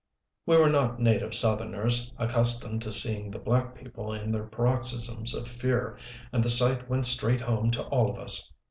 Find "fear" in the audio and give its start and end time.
5.47-5.95